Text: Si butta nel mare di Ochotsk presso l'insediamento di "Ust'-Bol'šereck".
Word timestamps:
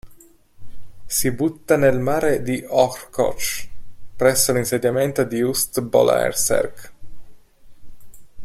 Si 1.15 1.29
butta 1.31 1.77
nel 1.77 1.99
mare 1.99 2.41
di 2.41 2.65
Ochotsk 2.67 3.69
presso 4.15 4.51
l'insediamento 4.51 5.23
di 5.23 5.41
"Ust'-Bol'šereck". 5.41 6.91